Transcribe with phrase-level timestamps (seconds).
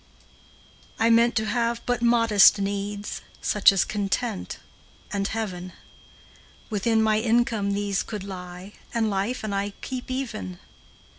[0.97, 4.57] I meant to have but modest needs, Such as content,
[5.13, 5.73] and heaven;
[6.71, 10.57] Within my income these could lie, And life and I keep even.